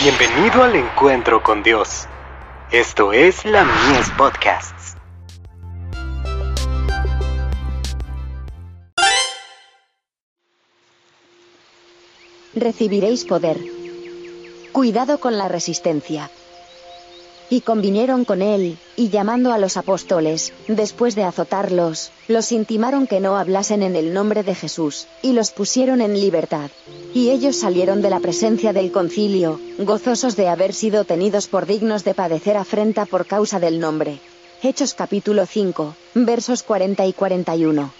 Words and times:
Bienvenido 0.00 0.62
al 0.62 0.76
encuentro 0.76 1.42
con 1.42 1.64
Dios. 1.64 2.06
Esto 2.70 3.12
es 3.12 3.44
la 3.44 3.64
Mies 3.64 4.08
Podcasts. 4.16 4.94
Recibiréis 12.54 13.24
poder. 13.24 13.58
Cuidado 14.70 15.18
con 15.18 15.36
la 15.36 15.48
resistencia. 15.48 16.30
Y 17.50 17.62
convinieron 17.62 18.24
con 18.24 18.40
él, 18.40 18.78
y 18.94 19.08
llamando 19.08 19.52
a 19.52 19.58
los 19.58 19.76
apóstoles, 19.76 20.52
después 20.68 21.16
de 21.16 21.24
azotarlos, 21.24 22.12
los 22.28 22.52
intimaron 22.52 23.08
que 23.08 23.18
no 23.18 23.36
hablasen 23.36 23.82
en 23.82 23.96
el 23.96 24.14
nombre 24.14 24.44
de 24.44 24.54
Jesús, 24.54 25.08
y 25.22 25.32
los 25.32 25.50
pusieron 25.50 26.00
en 26.02 26.14
libertad. 26.14 26.70
Y 27.14 27.30
ellos 27.30 27.56
salieron 27.56 28.02
de 28.02 28.10
la 28.10 28.20
presencia 28.20 28.72
del 28.72 28.92
concilio, 28.92 29.60
gozosos 29.78 30.36
de 30.36 30.48
haber 30.48 30.74
sido 30.74 31.04
tenidos 31.04 31.48
por 31.48 31.66
dignos 31.66 32.04
de 32.04 32.14
padecer 32.14 32.56
afrenta 32.56 33.06
por 33.06 33.26
causa 33.26 33.58
del 33.58 33.80
nombre. 33.80 34.20
Hechos 34.62 34.94
capítulo 34.94 35.46
5, 35.46 35.94
versos 36.14 36.62
40 36.62 37.06
y 37.06 37.12
41. 37.12 37.92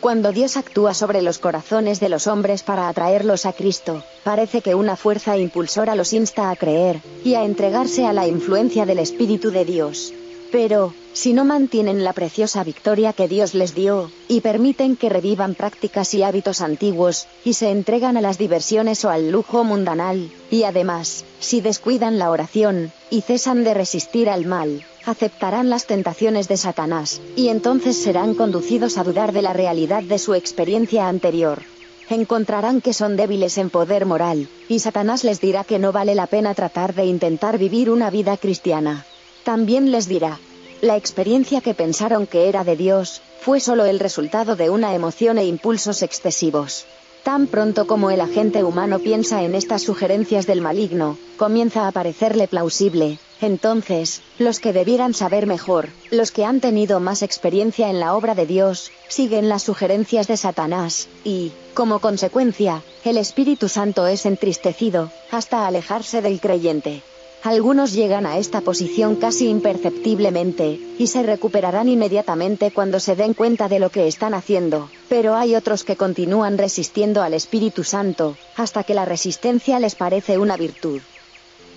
Cuando 0.00 0.32
Dios 0.32 0.56
actúa 0.56 0.94
sobre 0.94 1.22
los 1.22 1.38
corazones 1.38 2.00
de 2.00 2.08
los 2.08 2.26
hombres 2.26 2.64
para 2.64 2.88
atraerlos 2.88 3.46
a 3.46 3.52
Cristo, 3.52 4.02
parece 4.24 4.60
que 4.60 4.74
una 4.74 4.96
fuerza 4.96 5.36
impulsora 5.36 5.94
los 5.94 6.12
insta 6.12 6.50
a 6.50 6.56
creer, 6.56 7.00
y 7.24 7.34
a 7.34 7.44
entregarse 7.44 8.04
a 8.04 8.12
la 8.12 8.26
influencia 8.26 8.84
del 8.84 8.98
Espíritu 8.98 9.52
de 9.52 9.64
Dios. 9.64 10.12
Pero, 10.52 10.92
si 11.14 11.32
no 11.32 11.46
mantienen 11.46 12.04
la 12.04 12.12
preciosa 12.12 12.62
victoria 12.62 13.14
que 13.14 13.26
Dios 13.26 13.54
les 13.54 13.74
dio, 13.74 14.10
y 14.28 14.42
permiten 14.42 14.96
que 14.96 15.08
revivan 15.08 15.54
prácticas 15.54 16.12
y 16.12 16.22
hábitos 16.22 16.60
antiguos, 16.60 17.26
y 17.42 17.54
se 17.54 17.70
entregan 17.70 18.18
a 18.18 18.20
las 18.20 18.36
diversiones 18.36 19.02
o 19.06 19.08
al 19.08 19.30
lujo 19.30 19.64
mundanal, 19.64 20.30
y 20.50 20.64
además, 20.64 21.24
si 21.40 21.62
descuidan 21.62 22.18
la 22.18 22.30
oración, 22.30 22.92
y 23.08 23.22
cesan 23.22 23.64
de 23.64 23.72
resistir 23.72 24.28
al 24.28 24.44
mal, 24.44 24.84
aceptarán 25.06 25.70
las 25.70 25.86
tentaciones 25.86 26.48
de 26.48 26.58
Satanás, 26.58 27.22
y 27.34 27.48
entonces 27.48 27.96
serán 27.96 28.34
conducidos 28.34 28.98
a 28.98 29.04
dudar 29.04 29.32
de 29.32 29.40
la 29.40 29.54
realidad 29.54 30.02
de 30.02 30.18
su 30.18 30.34
experiencia 30.34 31.08
anterior. 31.08 31.62
Encontrarán 32.10 32.82
que 32.82 32.92
son 32.92 33.16
débiles 33.16 33.56
en 33.56 33.70
poder 33.70 34.04
moral, 34.04 34.48
y 34.68 34.80
Satanás 34.80 35.24
les 35.24 35.40
dirá 35.40 35.64
que 35.64 35.78
no 35.78 35.92
vale 35.92 36.14
la 36.14 36.26
pena 36.26 36.54
tratar 36.54 36.94
de 36.94 37.06
intentar 37.06 37.56
vivir 37.56 37.90
una 37.90 38.10
vida 38.10 38.36
cristiana. 38.36 39.06
También 39.44 39.90
les 39.90 40.08
dirá, 40.08 40.38
la 40.80 40.96
experiencia 40.96 41.60
que 41.60 41.74
pensaron 41.74 42.26
que 42.26 42.48
era 42.48 42.64
de 42.64 42.76
Dios, 42.76 43.22
fue 43.40 43.60
solo 43.60 43.84
el 43.84 43.98
resultado 43.98 44.56
de 44.56 44.70
una 44.70 44.94
emoción 44.94 45.38
e 45.38 45.44
impulsos 45.44 46.02
excesivos. 46.02 46.86
Tan 47.22 47.46
pronto 47.46 47.86
como 47.86 48.10
el 48.10 48.20
agente 48.20 48.64
humano 48.64 48.98
piensa 48.98 49.42
en 49.42 49.54
estas 49.54 49.82
sugerencias 49.82 50.46
del 50.46 50.60
maligno, 50.60 51.18
comienza 51.36 51.86
a 51.86 51.92
parecerle 51.92 52.48
plausible, 52.48 53.18
entonces, 53.40 54.22
los 54.38 54.60
que 54.60 54.72
debieran 54.72 55.14
saber 55.14 55.46
mejor, 55.46 55.88
los 56.10 56.30
que 56.30 56.44
han 56.44 56.60
tenido 56.60 57.00
más 57.00 57.22
experiencia 57.22 57.90
en 57.90 57.98
la 57.98 58.14
obra 58.14 58.36
de 58.36 58.46
Dios, 58.46 58.92
siguen 59.08 59.48
las 59.48 59.64
sugerencias 59.64 60.28
de 60.28 60.36
Satanás, 60.36 61.08
y, 61.24 61.52
como 61.74 61.98
consecuencia, 62.00 62.82
el 63.04 63.16
Espíritu 63.16 63.68
Santo 63.68 64.06
es 64.06 64.26
entristecido, 64.26 65.10
hasta 65.30 65.66
alejarse 65.66 66.22
del 66.22 66.40
creyente. 66.40 67.02
Algunos 67.44 67.92
llegan 67.92 68.24
a 68.24 68.38
esta 68.38 68.60
posición 68.60 69.16
casi 69.16 69.48
imperceptiblemente, 69.48 70.78
y 70.96 71.08
se 71.08 71.24
recuperarán 71.24 71.88
inmediatamente 71.88 72.70
cuando 72.70 73.00
se 73.00 73.16
den 73.16 73.34
cuenta 73.34 73.68
de 73.68 73.80
lo 73.80 73.90
que 73.90 74.06
están 74.06 74.32
haciendo, 74.32 74.88
pero 75.08 75.34
hay 75.34 75.56
otros 75.56 75.82
que 75.82 75.96
continúan 75.96 76.56
resistiendo 76.56 77.20
al 77.20 77.34
Espíritu 77.34 77.82
Santo, 77.82 78.36
hasta 78.56 78.84
que 78.84 78.94
la 78.94 79.06
resistencia 79.06 79.80
les 79.80 79.96
parece 79.96 80.38
una 80.38 80.56
virtud. 80.56 81.00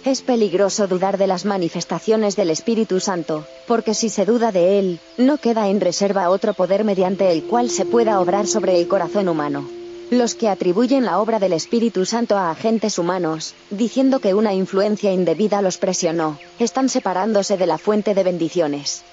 Es 0.06 0.22
peligroso 0.22 0.86
dudar 0.86 1.18
de 1.18 1.26
las 1.26 1.46
manifestaciones 1.46 2.36
del 2.36 2.52
Espíritu 2.52 3.00
Santo, 3.00 3.48
porque 3.68 3.96
si 3.96 4.10
se 4.10 4.24
duda 4.24 4.52
de 4.52 4.78
él, 4.78 5.00
no 5.18 5.38
queda 5.38 5.68
en 5.68 5.82
reserva 5.82 6.30
otro 6.30 6.54
poder 6.54 6.84
mediante 6.84 7.32
el 7.32 7.42
cual 7.44 7.72
se 7.72 7.86
pueda 7.86 8.20
obrar 8.20 8.46
sobre 8.46 8.80
el 8.80 8.88
corazón 8.88 9.30
humano. 9.30 9.68
Los 10.12 10.36
que 10.36 10.50
atribuyen 10.50 11.04
la 11.04 11.20
obra 11.20 11.40
del 11.40 11.54
Espíritu 11.54 12.06
Santo 12.06 12.38
a 12.38 12.52
agentes 12.52 13.00
humanos, 13.00 13.56
diciendo 13.72 14.20
que 14.20 14.36
una 14.36 14.54
influencia 14.54 15.12
indebida 15.12 15.64
los 15.64 15.78
presionó, 15.78 16.38
están 16.60 16.90
separándose 16.90 17.58
de 17.58 17.66
la 17.66 17.80
fuente 17.80 18.14
de 18.14 18.24
bendiciones. 18.24 19.04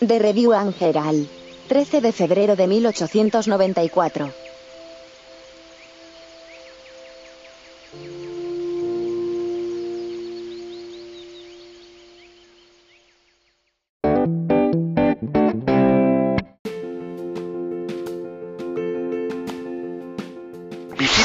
De 0.00 0.18
Review 0.18 0.52
Angeral. 0.52 1.28
13 1.68 2.00
de 2.00 2.10
febrero 2.10 2.56
de 2.56 2.66
1894. 2.66 4.32